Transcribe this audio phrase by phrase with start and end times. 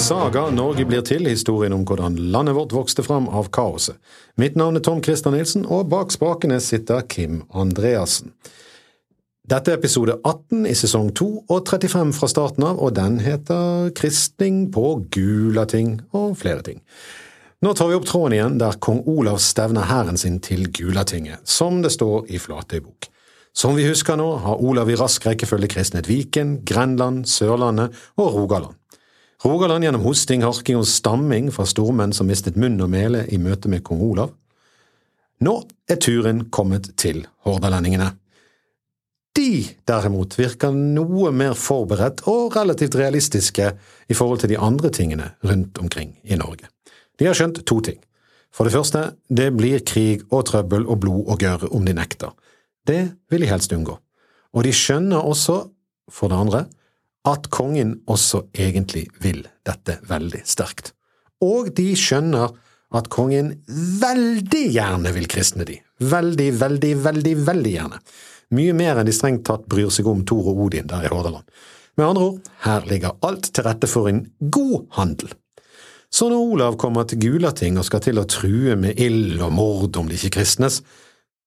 [0.00, 3.98] Saga Norge blir til, historien om hvordan landet vårt vokste fram av kaoset.
[4.40, 8.32] Mitt navn er Tom Christer Nilsen, og bak spakene sitter Kim Andreassen.
[9.50, 13.92] Dette er episode 18 i sesong 2 og 35 fra starten av, og den heter
[13.98, 16.80] Kristning på Gulating og flere ting.
[17.60, 21.84] Nå tar vi opp tråden igjen der kong Olav stevner hæren sin til Gulatinget, som
[21.84, 23.10] det står i Flatøybok.
[23.52, 28.79] Som vi husker nå, har Olav i rask rekkefølge kristnet Viken, Grenland, Sørlandet og Rogaland.
[29.40, 33.70] Rogaland gjennom hosting, harking og stamming fra stormenn som mistet munn og mele i møte
[33.72, 34.34] med kong Olav.
[35.40, 35.54] Nå
[35.88, 38.10] er turen kommet til hordalendingene.
[39.36, 43.70] De, derimot, virker noe mer forberedt og relativt realistiske
[44.10, 46.68] i forhold til de andre tingene rundt omkring i Norge.
[47.16, 47.96] De har skjønt to ting.
[48.52, 52.34] For det første, det blir krig og trøbbel og blod og gørr om de nekter.
[52.84, 53.96] Det vil de helst unngå.
[54.52, 55.62] Og de skjønner også,
[56.10, 56.64] for det andre,
[57.28, 60.94] at kongen også egentlig vil dette veldig sterkt.
[61.44, 62.52] Og de skjønner
[62.96, 63.52] at kongen
[64.00, 65.78] veldig gjerne vil kristne de.
[66.00, 68.00] Veldig, veldig, veldig, veldig gjerne.
[68.56, 71.46] Mye mer enn de strengt tatt bryr seg om Thor og Odin der i Hordaland.
[71.98, 75.30] Med andre ord, her ligger alt til rette for en god handel.
[76.10, 79.98] Så når Olav kommer til Gulating og skal til å true med ild og mord
[80.00, 80.80] om de ikke kristnes,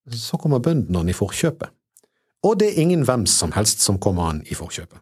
[0.07, 1.73] så kommer bøndene han i forkjøpet.
[2.47, 4.99] Og det er ingen hvem som helst som kommer han i forkjøpet.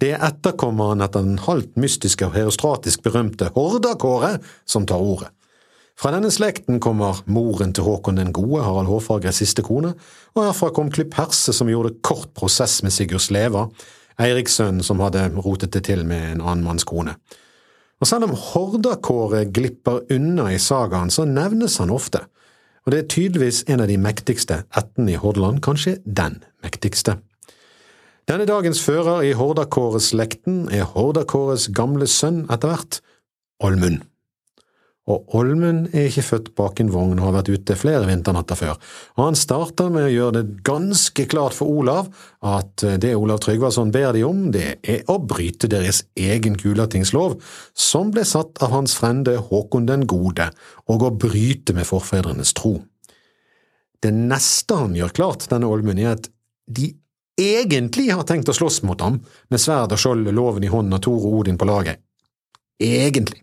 [0.00, 5.28] Det er etterkommeren etter den halvt mystiske og herostratisk berømte Hordakåre som tar ordet.
[6.00, 9.92] Fra denne slekten kommer moren til Håkon den gode, Harald Hårfagres siste kone,
[10.32, 13.66] og herfra kom Klipp Herse som gjorde kort prosess med Sigurd Sleva,
[14.20, 17.18] Eirikssønnen som hadde rotet det til med en annen manns kone.
[18.00, 22.24] Og selv om Hordakåre glipper unna i sagaen, så nevnes han ofte,
[22.86, 27.20] og det er tydeligvis en av de mektigste ættene i Hordaland, kanskje den mektigste.
[28.30, 32.98] Denne dagens fører i Hordakåres-slekten er Hordakåres gamle sønn etter hvert,
[33.66, 34.04] Olmund.
[35.10, 38.78] Og Olmund er ikke født bak en vogn og har vært ute flere vinternatter før,
[39.16, 42.12] og han starter med å gjøre det ganske klart for Olav
[42.46, 47.40] at det Olav Tryggvason ber de om, det er å bryte deres egen Gulatingslov,
[47.74, 50.52] som ble satt av hans frende Håkon den gode,
[50.86, 52.76] og å bryte med forfedrenes tro.
[53.98, 56.30] Det neste han gjør klart, denne Olmund, er at
[56.70, 56.92] de
[57.40, 59.20] egentlig har tenkt å slåss mot ham,
[59.50, 62.02] med sverd og skjold, loven i hånden og Tor og Odin på laget.
[62.80, 63.42] Egentlig.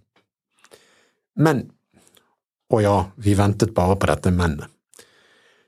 [1.38, 1.68] Men…
[2.68, 4.68] Å ja, vi ventet bare på dette mennet.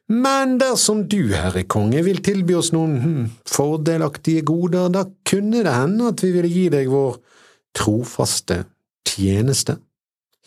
[0.09, 5.75] Men dersom du, herre konge, vil tilby oss noen hm, fordelaktige goder, da kunne det
[5.75, 7.19] hende at vi ville gi deg vår
[7.77, 8.63] trofaste
[9.07, 9.77] tjeneste.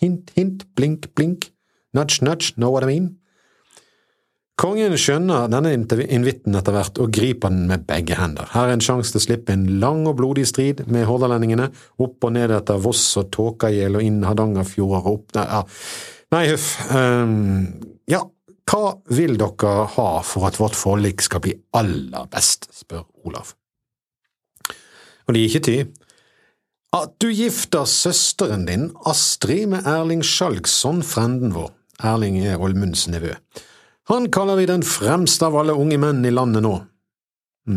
[0.02, 1.52] Hint, hint, blink, blink,
[1.94, 3.12] nudge, nudge, know what I mean?
[4.60, 8.50] Kongen skjønner denne invitten etter hvert og griper den med begge hender.
[8.52, 11.70] Her er en sjanse til å slippe en lang og blodig strid med hordalendingene,
[12.04, 15.62] opp og ned etter Voss og Tåkagjel og inn Hardangerfjorder og opp ja.
[16.32, 16.68] Nei, huff.
[16.92, 17.64] Um,
[18.08, 18.20] ja,
[18.68, 23.56] hva vil dere ha for at vårt forlik skal bli aller best, spør Olav.
[25.26, 25.98] Og det gir ikke tid.
[26.92, 31.70] At du gifter søsteren din, Astrid, med Erling Skjalgsson, frenden vår.
[32.04, 33.32] Erling er Olmunds nevø.
[34.12, 36.74] Han kaller vi den fremste av alle unge menn i landet nå.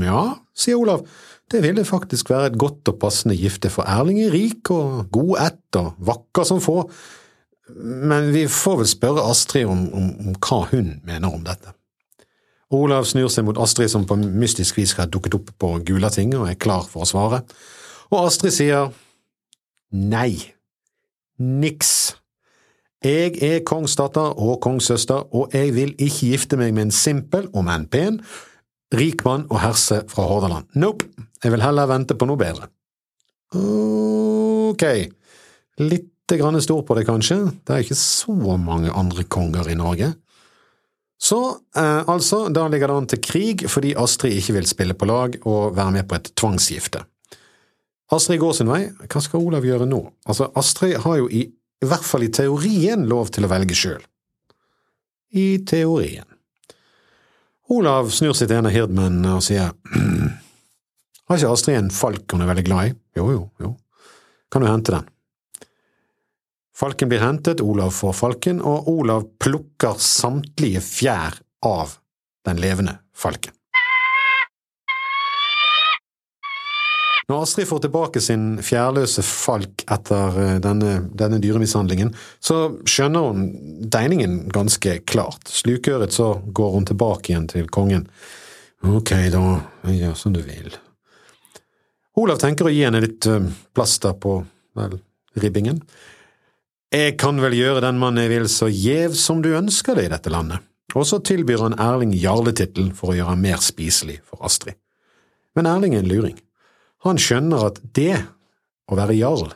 [0.03, 1.06] Ja, sier Olav,
[1.51, 5.38] det ville faktisk være et godt og passende gifte, for Erling er rik og god
[5.46, 6.81] ett og vakker som få,
[7.75, 11.72] men vi får vel spørre Astrid om, om, om hva hun mener om dette.
[12.75, 16.50] Olav snur seg mot Astrid som på mystisk vis har dukket opp på Gulatinget og
[16.50, 17.44] er klar for å svare,
[18.12, 18.91] og Astrid sier
[19.94, 20.34] nei,
[21.40, 22.05] niks.
[23.06, 27.68] Jeg er kongsdatter og kongssøster, og jeg vil ikke gifte meg med en simpel, om
[27.70, 28.18] enn pen,
[28.98, 30.72] rik mann og herse fra Hordaland.
[30.82, 31.06] Nope,
[31.44, 32.72] jeg vil heller vente på noe bedre.
[33.54, 34.86] Ok,
[35.86, 40.16] lite grann stor på det, kanskje, det er ikke så mange andre konger i Norge.
[41.22, 41.40] Så,
[41.78, 45.38] eh, altså, da ligger det an til krig fordi Astrid ikke vil spille på lag
[45.46, 47.06] og være med på et tvangsgifte.
[48.12, 50.02] Astrid går sin vei, hva skal Olav gjøre nå?
[50.26, 51.46] Altså, Astrid har jo i
[51.84, 54.04] i hvert fall i teorien, lov til å velge sjøl.
[55.36, 56.28] I teorien.
[57.74, 59.74] Olav snur sitt ene hirdmenn og sier
[61.26, 62.96] Har ikke Astrid en falk hun er veldig glad i?
[63.18, 63.72] Jo, jo, jo.
[64.54, 65.08] Kan du hente den?
[66.76, 71.96] Falken blir hentet, Olav får falken, og Olav plukker samtlige fjær av
[72.46, 73.56] den levende falken.
[77.26, 83.46] Når Astrid får tilbake sin fjærløse falk etter eh, denne, denne dyremishandlingen, så skjønner hun
[83.82, 85.50] deiningen ganske klart.
[85.50, 88.06] Slukøret så går hun tilbake igjen til kongen.
[88.86, 89.46] Ok, da,
[89.90, 90.70] gjør som du vil.
[92.22, 93.42] Olav tenker å gi henne litt uh,
[93.76, 94.38] plaster på
[94.78, 95.00] vel,
[95.42, 95.82] ribbingen.
[96.94, 100.14] Jeg kan vel gjøre den mann jeg vil så gjev som du ønsker det i
[100.14, 100.62] dette landet,
[100.94, 104.78] og så tilbyr han Erling jarletittel for å gjøre ham mer spiselig for Astrid.
[105.58, 106.38] Men Erling er en luring.
[107.05, 108.17] Han skjønner at det,
[108.90, 109.52] å være jarl,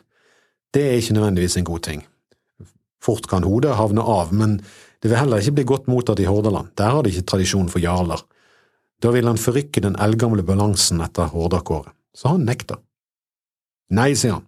[0.74, 2.04] det er ikke nødvendigvis en god ting.
[3.02, 4.60] Fort kan hodet havne av, men
[5.02, 7.82] det vil heller ikke bli godt mottatt i Hordaland, der har de ikke tradisjon for
[7.82, 8.22] jarler.
[9.00, 12.82] Da vil han forrykke den eldgamle balansen etter hordakåret, så han nekter.
[13.96, 14.46] Nei, sier han,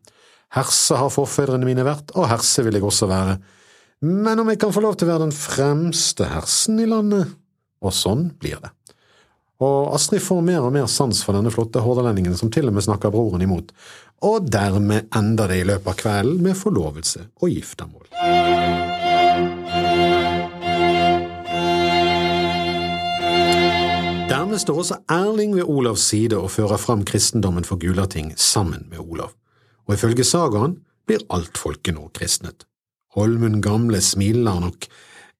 [0.53, 3.39] herse har forfedrene mine vært, og herse vil jeg også være,
[4.01, 7.31] men om jeg kan få lov til å være den fremste hersen i landet?
[7.81, 8.73] Og sånn blir det.
[9.61, 12.85] Og Astrid får mer og mer sans for denne flotte hordalendingen som til og med
[12.85, 13.69] snakker broren imot,
[14.25, 18.07] og dermed ender det i løpet av kvelden med forlovelse og giftermål.
[24.31, 29.03] Dermed står også Erling ved Olavs side og fører fram kristendommen for Gulating sammen med
[29.03, 29.35] Olav,
[29.85, 32.65] og ifølge sagaen blir alt folket nå kristnet.
[33.13, 34.89] Holmund gamle smiler nok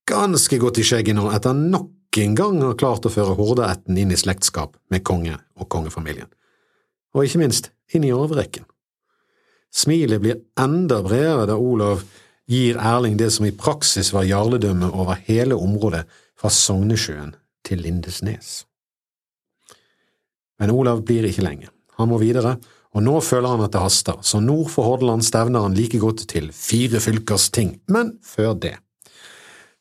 [0.09, 4.11] ganske godt i skjegget nå etter nok en gang har klart å føre hordeætten inn
[4.11, 6.27] i slektskap med konge og kongefamilien,
[7.15, 8.65] og ikke minst inn i arverekken.
[9.71, 12.03] Smilet blir enda bredere da Olav
[12.51, 16.03] gir Erling det som i praksis var jarledømme over hele området
[16.35, 17.31] fra Sognesjøen
[17.63, 18.65] til Lindesnes.
[20.59, 21.71] Men Olav blir ikke lenge.
[21.97, 22.57] Han må videre,
[22.91, 26.25] og nå føler han at det haster, så nord for Hordaland stevner han like godt
[26.27, 28.75] til fire fylkers ting, men før det.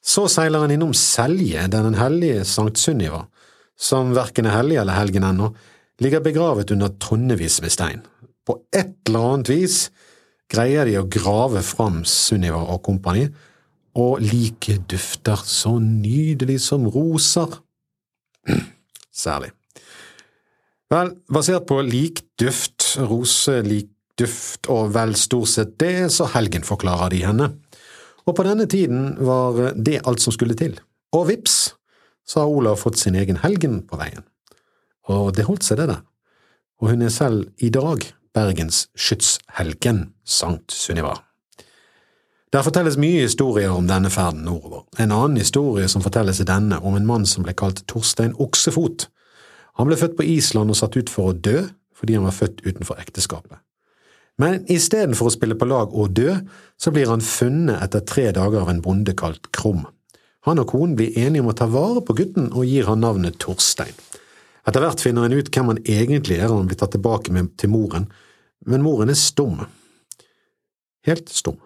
[0.01, 3.27] Så seiler han innom Selje, der den hellige Sankt Sunniva,
[3.77, 5.51] som verken er hellig eller helgen ennå,
[6.01, 8.03] ligger begravet under tonnevis med stein.
[8.47, 9.79] På et eller annet vis
[10.51, 13.29] greier de å grave fram Sunniva og kompani,
[14.01, 17.59] og liket dufter så nydelig som roser.
[19.25, 19.53] Særlig.
[20.91, 27.51] Vel, basert på likduft, roselikduft og vel stort sett det, så helgen forklarer de henne
[28.27, 30.77] og på denne tiden var det alt som skulle til.
[31.17, 31.75] Og vips,
[32.27, 34.25] så har Olav fått sin egen helgen på veien.
[35.11, 36.05] Og det holdt seg, det der.
[36.81, 41.17] Og hun er selv i dag Bergens skytshelgen, Sankt Sunniva.
[42.51, 44.85] Der fortelles mye historier om denne ferden nordover.
[44.99, 49.07] En annen historie som fortelles, i denne, om en mann som ble kalt Torstein Oksefot.
[49.79, 51.67] Han ble født på Island og satt ut for å dø
[52.01, 53.61] fordi han var født utenfor ekteskapet.
[54.41, 56.33] Men istedenfor å spille på lag og dø,
[56.81, 59.85] så blir han funnet etter tre dager av en bonde kalt Krum.
[60.49, 63.37] Han og konen blir enige om å ta vare på gutten og gir han navnet
[63.43, 63.93] Torstein.
[64.65, 67.53] Etter hvert finner han ut hvem han egentlig er, og han blir tatt tilbake med,
[67.61, 68.07] til moren,
[68.69, 69.61] men moren er stum.
[71.09, 71.59] Helt stum.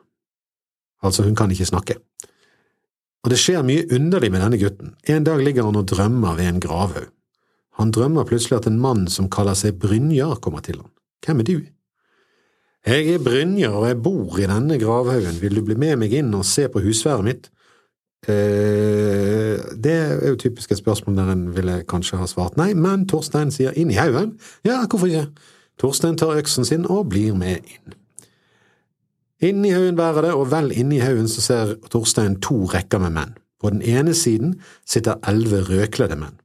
[1.05, 1.99] Altså, hun kan ikke snakke.
[3.25, 4.95] Og det skjer mye underlig med denne gutten.
[5.11, 7.11] En dag ligger han og drømmer ved en gravhaug.
[7.81, 10.91] Han drømmer plutselig at en mann som kaller seg Brynjar, kommer til ham.
[11.27, 11.57] Hvem er du?
[12.85, 16.35] Jeg er Brynjar, og jeg bor i denne gravhaugen, vil du bli med meg inn
[16.37, 17.47] og se på husværet mitt?
[18.29, 23.07] Eh, det er jo typisk et spørsmål der en ville kanskje ha svart nei, men
[23.09, 24.35] Torstein sier inn i haugen.
[24.69, 25.31] Ja, hvorfor ikke?
[25.81, 27.97] Torstein tar øksen sin og blir med inn.
[29.49, 33.35] Inni haugen bærer det, og vel inni haugen så ser Torstein to rekker med menn.
[33.65, 36.37] På den ene siden sitter elleve rødkledde menn.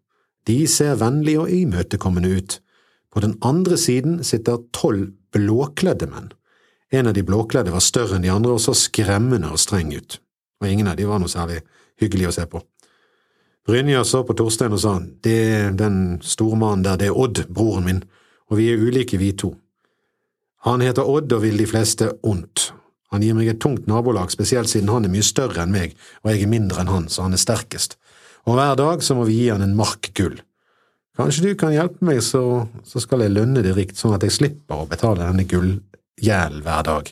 [0.47, 2.61] De ser vennlige og imøtekommende ut.
[3.11, 6.31] På den andre siden sitter tolv blåkledde menn.
[6.91, 10.17] En av de blåkledde var større enn de andre og så skremmende og streng ut,
[10.61, 11.61] og ingen av de var noe særlig
[12.01, 12.61] hyggelig å se på.
[13.69, 14.95] Brynjar så på Torstein og sa
[15.25, 18.01] det er den store mannen der, det er Odd, broren min,
[18.49, 19.53] og vi er ulike, vi to.
[20.65, 22.71] Han heter Odd og vil de fleste ondt.
[23.13, 26.31] Han gir meg et tungt nabolag, spesielt siden han er mye større enn meg og
[26.31, 27.99] jeg er mindre enn han, så han er sterkest,
[28.49, 30.39] og hver dag så må vi gi han en mark gull.
[31.19, 32.41] Kanskje du kan hjelpe meg, så,
[32.87, 36.85] så skal jeg lønne det rikt, sånn at jeg slipper å betale denne gullgjelden hver
[36.87, 37.09] dag.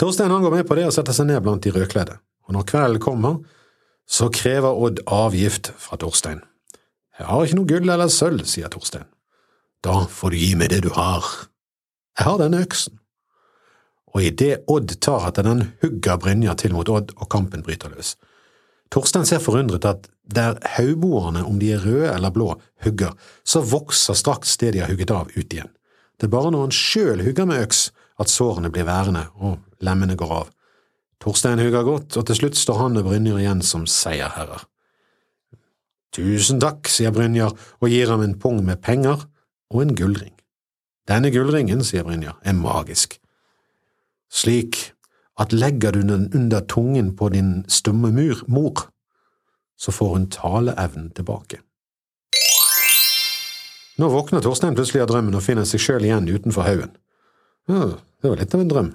[0.00, 2.16] Torstein han går med på det og setter seg ned blant de rødkledde,
[2.48, 3.36] og når kvelden kommer,
[4.08, 6.40] så krever Odd avgift fra Torstein.
[7.20, 9.04] Jeg har ikke noe gull eller sølv, sier Torstein.
[9.84, 11.28] Da får du gi meg det du har.
[12.16, 12.96] Jeg har denne øksen.
[14.16, 18.16] Og idet Odd tar etter den, hugger Brynja til mot Odd, og kampen bryter løs.
[18.92, 23.14] Torstein ser forundret at der haugboerne, om de er røde eller blå, hugger,
[23.44, 25.70] så vokser straks det de har hugget av, ut igjen.
[26.20, 27.90] Det er bare når han sjøl hugger med øks
[28.22, 30.52] at sårene blir værende og lemmene går av.
[31.22, 34.62] Torstein hugger godt, og til slutt står han og Brynjar igjen som seierherrer.
[36.12, 39.24] Tusen takk, sier Brynjar og gir ham en pung med penger
[39.72, 40.34] og en gullring.
[41.08, 43.16] Denne gullringen, sier Brynjar, er magisk.
[44.30, 44.92] Slik
[45.40, 48.91] at legger du den under tungen på din stumme mur, mor,
[49.82, 51.58] så får hun taleevnen tilbake.
[53.98, 56.94] Nå våkner Torstein plutselig av drømmen og finner seg sjøl igjen utenfor haugen.
[57.70, 58.90] Ja, det var litt av en drøm,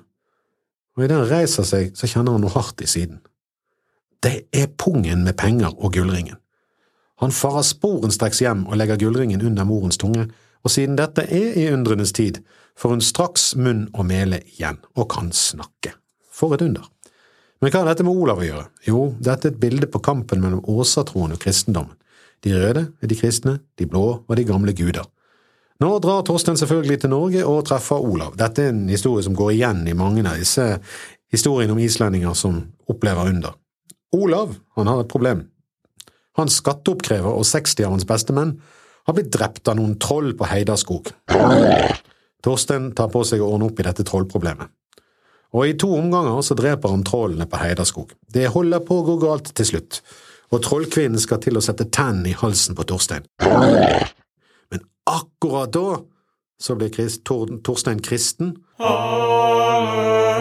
[0.98, 3.20] og idet han reiser seg, så kjenner han noe hardt i siden.
[4.24, 6.39] Det er pungen med penger og gullringen.
[7.22, 10.27] Han farer sporenstreks hjem og legger gullringen under morens tunge,
[10.63, 12.41] og siden dette er i undrenes tid,
[12.77, 15.94] får hun straks munn og mele igjen, og kan snakke.
[16.34, 16.86] For et under.
[17.62, 18.66] Men hva har dette med Olav å gjøre?
[18.86, 21.96] Jo, dette er et bilde på kampen mellom åsatroen og kristendommen.
[22.46, 25.08] De røde er de kristne, de blå var de gamle guder.
[25.82, 28.38] Nå drar Torsten selvfølgelig til Norge og treffer Olav.
[28.38, 30.66] Dette er en historie som går igjen i mange av disse
[31.34, 33.58] historiene om islendinger som opplever under.
[34.18, 35.44] Olav han har et problem.
[36.38, 38.56] Hans skatteoppkrever og 60 av hans bestemenn
[39.08, 41.10] har blitt drept av noen troll på Heidarskog.
[42.46, 44.70] Torsten tar på seg å ordne opp i dette trollproblemet.
[45.56, 48.12] Og i to omganger så dreper han trollene på Heidaskog.
[48.34, 50.01] Det holder på å gå galt til slutt,
[50.51, 53.24] og trollkvinnen skal til å sette tennene i halsen på Torstein.
[53.39, 56.01] Men akkurat da
[56.60, 58.58] så blir Christ, Tor, Torstein kristen.
[58.82, 60.38] Halleluja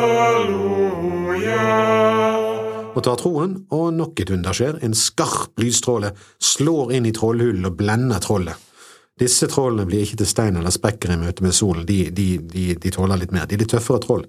[2.96, 4.78] og tar troen, og nok et under skjer.
[4.84, 8.56] En skarp lysstråle slår inn i trollhulen og blender trollet.
[9.20, 12.64] Disse trollene blir ikke til stein eller spekker i møte med solen, de, de, de,
[12.80, 13.46] de tåler litt mer.
[13.48, 14.24] De er litt tøffere troll.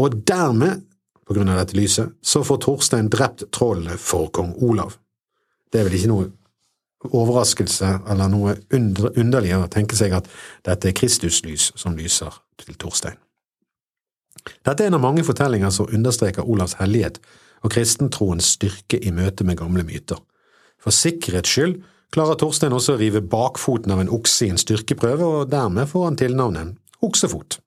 [0.00, 0.84] Og dermed,
[1.26, 4.96] på grunn av dette lyset, så får Torstein drept trollene for kong Olav.
[5.72, 6.30] Det er vel ikke noe
[7.10, 10.28] overraskelse eller noe underlig å tenke seg at
[10.66, 13.18] dette er Kristuslys som lyser til Torstein.
[14.66, 17.20] Dette er en av mange fortellinger som understreker Olavs hellighet
[17.62, 20.18] og kristentroens styrke i møte med gamle myter.
[20.82, 21.76] For sikkerhets skyld
[22.12, 26.08] klarer Torstein også å rive bakfoten av en okse i en styrkeprøve, og dermed får
[26.08, 27.60] han tilnavnet oksefot.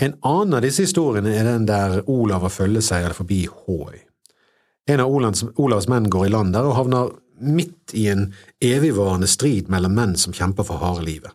[0.00, 3.98] En annen av disse historiene er den der Olav og følgeseier forbi Håøy.
[4.88, 8.30] En av Olavs, Olavs menn går i land der og havner midt i en
[8.64, 11.34] evigvarende strid mellom menn som kjemper for harde livet.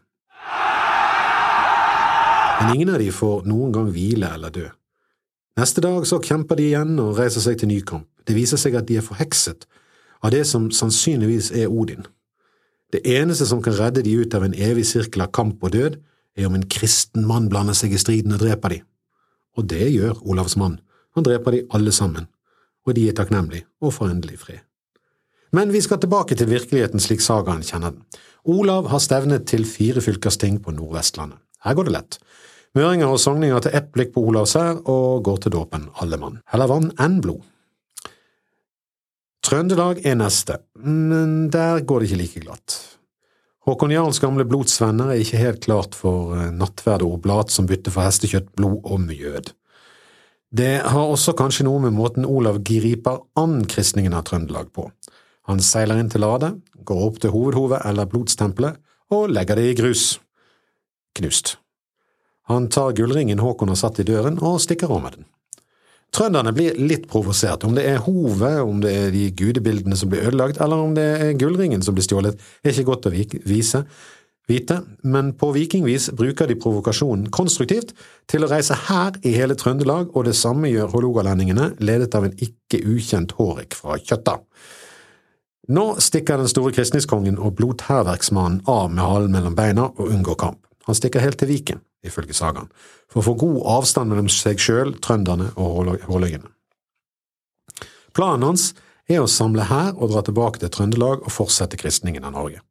[2.56, 4.66] Men ingen av de får noen gang hvile eller dø.
[5.60, 8.10] Neste dag så kjemper de igjen og reiser seg til ny kamp.
[8.26, 9.68] Det viser seg at de er forhekset
[10.26, 12.08] av det som sannsynligvis er Odin.
[12.90, 16.02] Det eneste som kan redde de ut av en evig sirkel av kamp og død,
[16.36, 18.80] er om en kristen mann blander seg i striden og dreper de.
[19.56, 20.80] Og det gjør Olavs mann.
[21.16, 22.28] Han dreper de alle sammen,
[22.86, 24.64] og de er takknemlige og får endelig fred.
[25.56, 28.04] Men vi skal tilbake til virkeligheten slik sagaen kjenner den.
[28.46, 31.40] Olav har stevnet til fire fylkesting på Nordvestlandet.
[31.64, 32.18] Her går det lett.
[32.76, 36.42] Møringer og sogninger til ett blikk på Olavsær og går til dåpen, alle mann.
[36.52, 37.40] Heller vann enn blod.
[39.46, 42.76] Trøndelag er neste, men der går det ikke like glatt.
[43.66, 47.94] Håkon Jarls gamle blodsvenner er ikke helt klart for eh, nattverd og oblat som bytter
[47.94, 49.50] for hestekjøtt, blod og mjød.
[50.56, 54.86] Det har også kanskje noe med måten Olav griper an kristningen av Trøndelag på.
[55.50, 56.54] Han seiler inn til Lade,
[56.86, 58.78] går opp til hovedhovet eller blodstempelet
[59.14, 60.06] og legger det i grus
[61.18, 61.58] knust.
[62.46, 65.26] Han tar gullringen Håkon har satt i døren, og stikker av med den.
[66.14, 67.66] Trønderne blir litt provosert.
[67.68, 71.06] Om det er hovet, om det er de gudebildene som blir ødelagt, eller om det
[71.16, 73.84] er gullringen som blir stjålet, er ikke godt å vise,
[74.48, 77.96] vite, men på vikingvis bruker de provokasjonen konstruktivt
[78.30, 82.38] til å reise hær i hele Trøndelag, og det samme gjør hålogalendingene, ledet av en
[82.38, 84.40] ikke ukjent Hårek fra Kjøtta.
[85.76, 90.65] Nå stikker den store kristningskongen og blodhærverksmannen av med halen mellom beina og unngår kamp.
[90.86, 92.70] Han stikker helt til Viken, ifølge sagaen,
[93.10, 96.52] for å få god avstand mellom seg sjøl, trønderne og hårløyene.
[98.16, 98.70] Planen hans
[99.12, 102.62] er å samle hær og dra tilbake til Trøndelag og fortsette kristningen av Norge.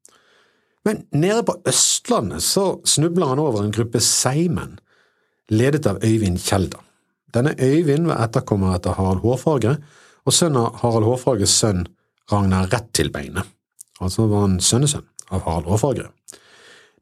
[0.84, 4.78] Men nede på Østlandet så snubler han over en gruppe seigmenn,
[5.52, 6.80] ledet av Øyvind Kjelda.
[7.34, 9.78] Denne Øyvind var etterkommer etter Harald Hårfagre,
[10.24, 11.84] og sønn av Harald Hårfagres sønn
[12.32, 13.44] Ragnar Rettilbeinet,
[14.00, 15.04] altså var han sønnesønn
[15.34, 16.08] av Harald Hårfagre.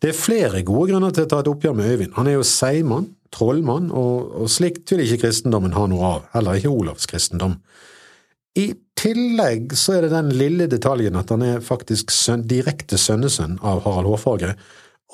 [0.03, 2.15] Det er flere gode grunner til å ta et oppgjør med Øyvind.
[2.17, 6.59] Han er jo seigmann, trollmann, og, og slikt vil ikke kristendommen ha noe av, heller
[6.59, 7.55] ikke Olavs kristendom.
[8.59, 13.61] I tillegg så er det den lille detaljen at han er faktisk søn, direkte sønnesønn
[13.63, 14.57] av Harald Hårfagre,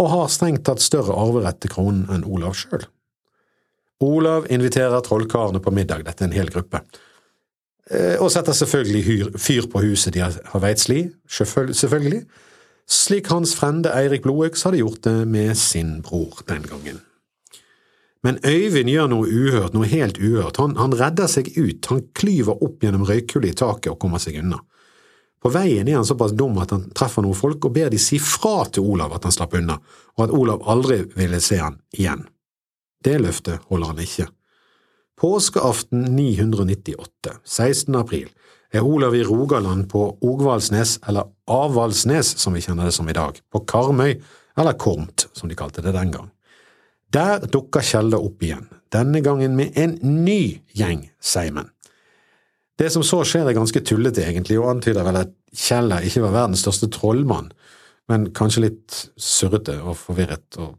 [0.01, 2.89] og har strengt tatt større arverett til kronen enn Olav sjøl.
[4.09, 6.81] Olav inviterer trollkarene på middag, dette er en hel gruppe,
[7.91, 12.25] eh, og setter selvfølgelig fyr på huset de har veitsli, selvfølgelig,
[12.89, 17.03] slik hans frende Eirik Blodøks hadde gjort det med sin bror den gangen.
[18.27, 20.59] Men Øyvind gjør noe uhørt, noe helt uhørt.
[20.59, 24.41] Han, han redder seg ut, han klyver opp gjennom røykhullet i taket og kommer seg
[24.41, 24.59] unna.
[25.39, 28.19] På veien er han såpass dum at han treffer noen folk og ber de si
[28.19, 29.79] fra til Olav at han slapp unna,
[30.19, 32.25] og at Olav aldri ville se han igjen.
[33.05, 34.27] Det løftet holder han ikke.
[35.19, 37.95] Påskeaften 998, 16.
[37.99, 38.27] april,
[38.75, 43.39] er Olav i Rogaland på Ogvalsnes, eller Avaldsnes som vi kjenner det som i dag,
[43.53, 44.19] på Karmøy,
[44.59, 46.29] eller Kormt som de kalte det den gang.
[47.13, 51.71] Der dukker Kjelde opp igjen, denne gangen med en ny gjeng seigmenn.
[52.79, 56.35] Det som så skjer er ganske tullete, egentlig, og antyder vel at Kjeller ikke var
[56.37, 57.49] verdens største trollmann,
[58.09, 60.77] men kanskje litt surrete og forvirret og.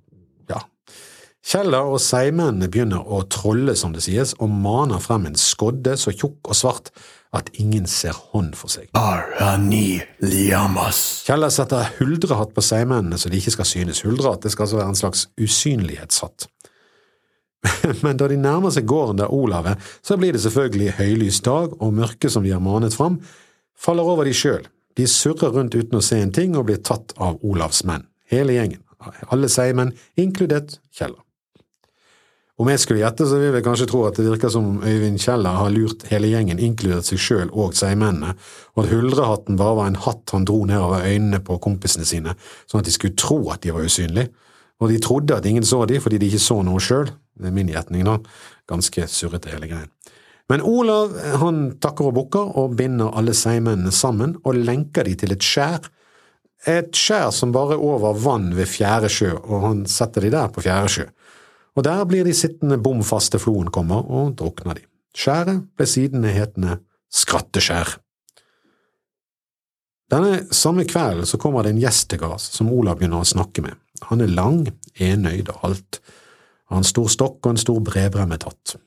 [1.49, 6.11] Kjella og seigmennene begynner å trolle, som det sies, og maner frem en skodde så
[6.13, 6.91] tjukk og svart
[7.33, 8.91] at ingen ser hånd for seg.
[8.97, 11.23] Arani liamas.
[11.25, 14.03] Kjeller setter huldrehatt på seigmennene så de ikke skal synes.
[14.05, 16.45] Huldrehatt det skal altså være en slags usynlighetshatt.
[18.05, 21.73] Men da de nærmer seg gården der Olav er, så blir det selvfølgelig høylys dag,
[21.81, 23.17] og mørket som de har manet fram,
[23.73, 24.69] faller over de sjøl.
[25.01, 28.53] De surrer rundt uten å se en ting og blir tatt av Olavs menn, hele
[28.53, 28.85] gjengen,
[29.33, 31.23] alle seigmenn, inkludert Kjeller.
[32.59, 35.55] Om jeg skulle gjette, så vil jeg kanskje tro at det virker som Øyvind Kjeller
[35.61, 38.33] har lurt hele gjengen, inkludert seg sjøl og seigmennene,
[38.75, 42.33] og at huldrehatten bare var en hatt han dro nedover øynene på kompisene sine,
[42.67, 44.33] sånn at de skulle tro at de var usynlige,
[44.83, 47.07] og de trodde at ingen så de fordi de ikke så noe sjøl,
[47.39, 48.17] det er min gjetning, da,
[48.67, 49.87] ganske surrete hele greien.
[50.51, 55.31] Men Olav han takker og bukker og binder alle seigmennene sammen og lenker de til
[55.31, 55.87] et skjær,
[56.67, 60.51] et skjær som bare er over vann ved Fjerde sjø, og han setter de der
[60.51, 61.07] på Fjerde sjø
[61.77, 64.85] og der blir de sittende bom fast til floen kommer, og drukner de.
[65.15, 67.97] Skjæret ble siden hetende Skratteskjær.
[70.09, 73.61] Denne samme kvelden så kommer det en gjest til gards som Olav begynner å snakke
[73.65, 73.77] med.
[74.09, 74.63] Han er lang,
[74.97, 75.99] enøyd og alt,
[76.69, 78.77] har en stor stokk og en stor brevbremme tatt.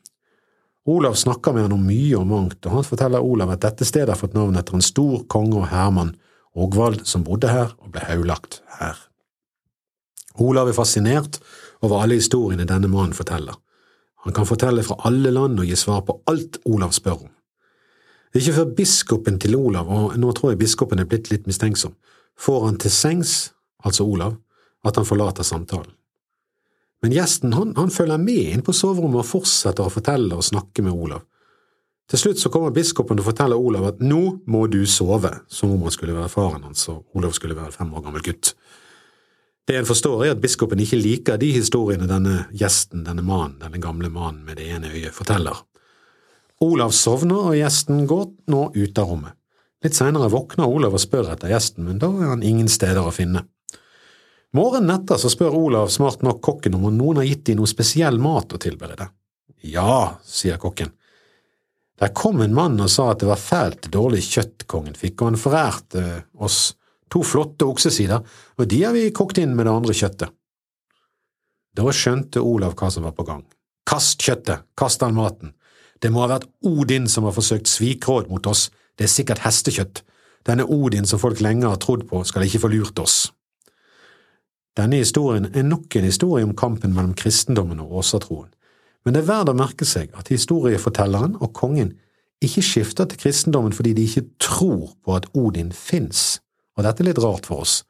[0.90, 4.10] Olav snakker med han om mye og mangt, og han forteller Olav at dette stedet
[4.10, 6.16] har fått navn etter en stor konge og hermann
[6.58, 8.98] Ågvald, som bodde her og ble haulagt her.
[10.42, 11.38] Olav er fascinert
[11.82, 13.54] over alle historiene denne mannen forteller.
[14.24, 17.32] Han kan fortelle fra alle land og gi svar på alt Olav spør om.
[18.32, 21.96] Ikke før biskopen til Olav, og nå tror jeg biskopen er blitt litt mistenksom,
[22.38, 23.50] får han til sengs,
[23.84, 24.38] altså Olav,
[24.86, 25.90] at han forlater samtalen.
[27.02, 30.84] Men gjesten han, han følger med inn på soverommet og fortsetter å fortelle og snakke
[30.86, 31.26] med Olav.
[32.10, 35.82] Til slutt så kommer biskopen og forteller Olav at nå må du sove, som om
[35.86, 38.52] han skulle være faren hans og Olav skulle være fem år gammel gutt.
[39.68, 43.78] Det en forstår, er at biskopen ikke liker de historiene denne gjesten, denne mannen, denne
[43.82, 45.60] gamle mannen med det ene øyet, forteller.
[46.62, 49.38] Olav sovner, og gjesten går nå ut av rommet.
[49.82, 53.14] Litt seinere våkner Olav og spør etter gjesten, men da er han ingen steder å
[53.14, 53.44] finne.
[54.54, 58.18] Morgenen etter så spør Olav smart nok kokken om noen har gitt dem noe spesiell
[58.22, 59.08] mat å tilberede.
[59.62, 60.92] Ja, sier kokken.
[62.02, 65.32] Der kom en mann og sa at det var fælt dårlig kjøtt kongen fikk, og
[65.32, 66.74] han forærte oss
[67.12, 68.22] To flotte oksesider,
[68.56, 70.32] og de har vi kokt inn med det andre kjøttet.
[71.76, 73.42] Da skjønte Olav hva som var på gang.
[73.88, 75.52] Kast kjøttet, kast den maten.
[76.00, 80.02] Det må ha vært Odin som har forsøkt svikråd mot oss, det er sikkert hestekjøtt.
[80.48, 83.30] Denne Odin som folk lenge har trodd på, skal ikke få lurt oss.
[84.76, 88.48] Denne historien er nok en historie om kampen mellom kristendommen og åsatroen,
[89.04, 91.92] men det er verdt å merke seg at historiefortelleren og kongen
[92.42, 96.41] ikke skifter til kristendommen fordi de ikke tror på at Odin fins
[96.76, 97.82] og dette er litt rart for oss.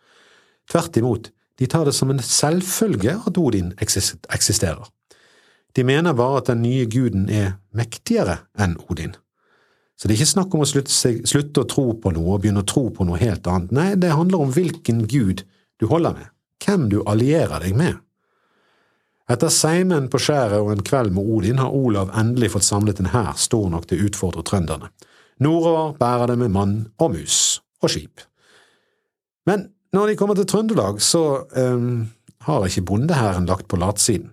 [0.70, 4.86] Tvert imot, de tar det som en selvfølge at Odin eksisterer.
[5.76, 9.14] De mener bare at den nye guden er mektigere enn Odin.
[9.96, 12.68] Så det er ikke snakk om å slutte, å tro på noe og begynne å
[12.68, 15.44] tro på noe helt annet, nei, det handler om hvilken gud
[15.78, 16.32] du holder med,
[16.64, 18.00] hvem du allierer deg med.
[19.30, 23.12] Etter seimen på skjæret og en kveld med Odin har Olav endelig fått samlet en
[23.14, 24.90] hær stor nok til å utfordre trønderne.
[25.42, 27.38] Nordover bærer det med mann og mus
[27.82, 28.26] og skip.
[29.48, 32.09] Men når de kommer til Trøndelag, så um,
[32.46, 34.33] har ikke bondehæren lagt på latsiden.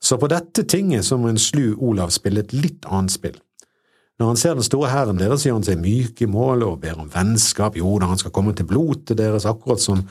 [0.00, 3.36] Så på dette tinget så må en slu Olav spille et litt annet spill.
[4.20, 6.98] Når han ser den store hæren deres, gjør han seg myk i målet og ber
[7.00, 10.02] om vennskap, jo da, han skal komme til blotet deres, akkurat som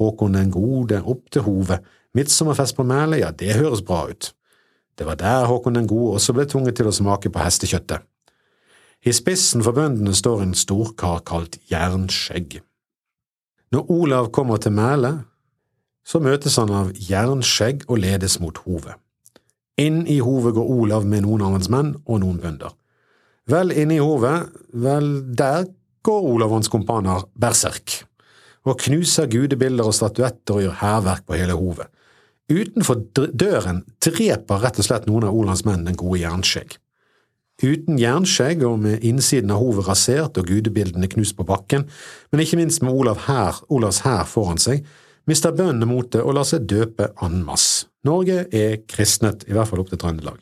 [0.00, 1.84] Håkon den gode opp til hovet,
[2.16, 4.30] midtsommerfest på Mæle, ja, det høres bra ut.
[4.96, 8.04] Det var der Håkon den gode også ble tvunget til å smake på hestekjøttet.
[9.04, 12.60] I spissen for bøndene står en storkar kalt Jernskjegg.
[13.70, 15.12] Når Olav kommer til Mæle,
[16.02, 18.96] så møtes han av jernskjegg og ledes mot hovet.
[19.78, 22.74] Inn i hovet går Olav med noen av hans menn og noen bønder.
[23.50, 25.68] Vel inne i hovet, vel der
[26.06, 28.00] går Olav og hans kompaner berserk,
[28.66, 31.86] og knuser gudebilder og statuetter og gjør hærverk på hele hovet.
[32.50, 36.74] Utenfor døren dreper rett og slett noen av Olavs menn den gode jernskjegg.
[37.60, 41.86] Uten jernskjegg og med innsiden av hovet rasert og gudebildene knust på bakken,
[42.32, 44.86] men ikke minst med Olav her, Olavs hær foran seg,
[45.28, 47.90] mister bøndene motet og lar seg døpe en masse.
[48.08, 50.40] Norge er kristnet, i hvert fall opp til Trøndelag.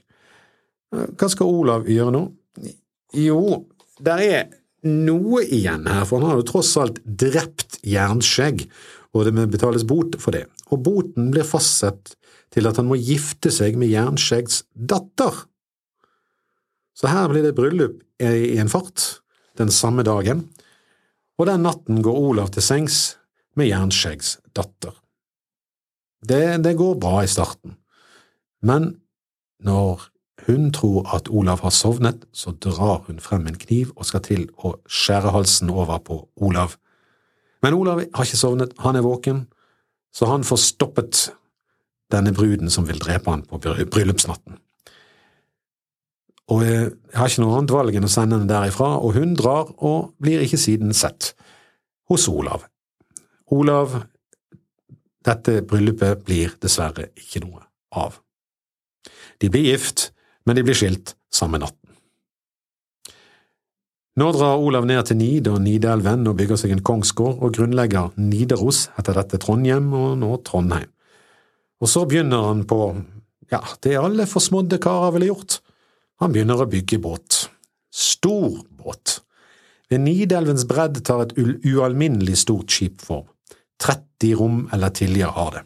[0.94, 2.22] Hva skal Olav gjøre nå?
[3.18, 3.64] Jo,
[4.04, 4.46] der er
[4.86, 8.62] noe igjen her, for han har jo tross alt drept jernskjegg,
[9.16, 10.46] og det må betales bot for det.
[10.70, 12.14] Og boten blir fastsatt
[12.54, 15.44] til at han må gifte seg med Jernskjeggs datter.
[16.98, 19.20] Så her blir det bryllup i en fart
[19.58, 20.48] den samme dagen,
[21.38, 23.18] og den natten går Olav til sengs
[23.58, 24.96] med Jernskjeggs datter.
[26.26, 27.76] Det, det går bra i starten,
[28.66, 28.96] men
[29.62, 30.08] når
[30.46, 34.46] hun tror at Olav har sovnet, så drar hun frem en kniv og skal til
[34.58, 36.78] å skjære halsen over på Olav.
[37.62, 39.44] Men Olav har ikke sovnet, han er våken,
[40.14, 41.28] så han får stoppet
[42.10, 44.58] denne bruden som vil drepe han på bryllupsnatten.
[46.48, 49.68] Og jeg har ikke noe annet valg enn å sende henne derifra, og hun drar
[49.84, 51.34] og blir ikke siden sett
[52.08, 52.64] hos Olav.
[53.52, 53.98] Olav,
[55.28, 58.16] dette bryllupet blir dessverre ikke noe av.
[59.38, 60.08] De blir gift,
[60.48, 61.76] men de blir skilt samme natten.
[64.18, 68.16] Nå drar Olav ned til Nid og Nidelven og bygger seg en kongsgård og grunnlegger
[68.18, 70.88] Nidaros, etter dette Trondheim og nå Trondheim.
[71.78, 72.96] Og så begynner han på,
[73.52, 75.60] ja, det alle forsmådde karer ville gjort,
[76.18, 77.48] han begynner å bygge båt.
[77.94, 79.20] Stor båt.
[79.88, 83.28] Ved Nidelvens bredd tar et ualminnelig stort skip form.
[83.80, 85.62] 30 rom eller tiljer har det.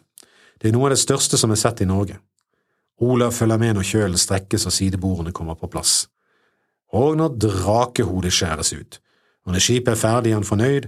[0.61, 2.19] Det er noe av det største som er sett i Norge.
[3.03, 6.05] Olav følger med når kjølen strekkes og sidebordene kommer på plass.
[6.93, 8.99] Og når drakehodet skjæres ut.
[9.43, 10.87] Og når skipet er ferdig er han fornøyd,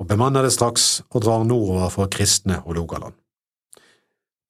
[0.00, 3.14] og bemanner det straks og drar nordover for Kristne og Logaland.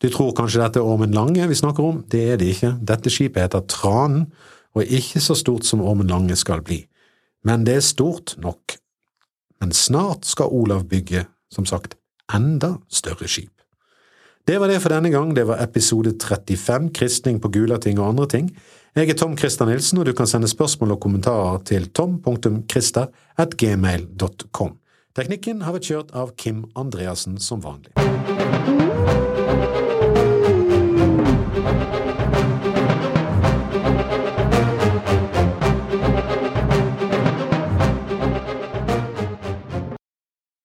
[0.03, 3.11] Du tror kanskje dette er Ormen Lange vi snakker om, det er det ikke, dette
[3.13, 4.25] skipet heter Tranen
[4.75, 6.87] og er ikke så stort som Ormen Lange skal bli,
[7.47, 8.75] men det er stort nok.
[9.63, 11.95] Men snart skal Olav bygge, som sagt,
[12.35, 13.53] enda større skip.
[14.49, 18.27] Det var det for denne gang, det var episode 35, kristning på Gulating og andre
[18.27, 18.51] ting.
[18.97, 24.73] Jeg er Tom Christer Nilsen, og du kan sende spørsmål og kommentarer til tom.christer.gmail.com.
[25.15, 27.95] Teknikken har vært kjørt av Kim Andreassen som vanlig.